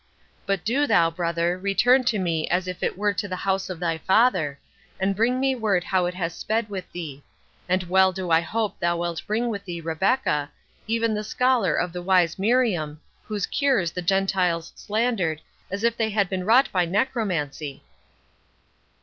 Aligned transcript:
But 0.47 0.65
do 0.65 0.87
thou, 0.87 1.11
brother, 1.11 1.59
return 1.59 2.03
to 2.05 2.17
me 2.17 2.47
as 2.47 2.67
if 2.67 2.81
it 2.81 2.97
were 2.97 3.13
to 3.13 3.27
the 3.27 3.35
house 3.35 3.69
of 3.69 3.79
thy 3.79 3.99
father, 3.99 4.57
and 4.99 5.15
bring 5.15 5.39
me 5.39 5.53
word 5.53 5.83
how 5.83 6.07
it 6.07 6.15
has 6.15 6.33
sped 6.35 6.71
with 6.71 6.91
thee; 6.91 7.23
and 7.69 7.83
well 7.83 8.11
do 8.11 8.31
I 8.31 8.41
hope 8.41 8.79
thou 8.79 8.97
wilt 8.97 9.21
bring 9.27 9.49
with 9.49 9.63
thee 9.65 9.79
Rebecca, 9.79 10.49
even 10.87 11.13
the 11.13 11.23
scholar 11.23 11.75
of 11.75 11.93
the 11.93 12.01
wise 12.01 12.39
Miriam, 12.39 12.99
whose 13.25 13.45
cures 13.45 13.91
the 13.91 14.01
Gentiles 14.01 14.73
slandered 14.75 15.39
as 15.69 15.83
if 15.83 15.95
they 15.95 16.09
had 16.09 16.29
been 16.29 16.45
wrought 16.45 16.71
by 16.71 16.85
necromancy." 16.85 17.83